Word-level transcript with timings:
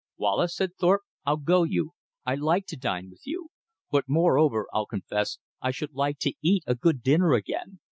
"Wallace," 0.17 0.55
said 0.55 0.73
Thorpe, 0.77 1.03
"I'll 1.27 1.37
go 1.37 1.61
you. 1.61 1.91
I'd 2.25 2.39
like 2.39 2.65
to 2.69 2.75
dine 2.75 3.11
with 3.11 3.21
you; 3.27 3.49
but 3.91 4.05
moreover, 4.07 4.65
I'll 4.73 4.87
confess, 4.87 5.37
I 5.61 5.69
should 5.69 5.93
like 5.93 6.17
to 6.21 6.33
eat 6.41 6.63
a 6.65 6.73
good 6.73 7.03
dinner 7.03 7.33
again. 7.33 7.77